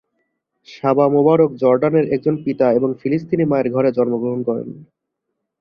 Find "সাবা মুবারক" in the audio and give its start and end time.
0.67-1.51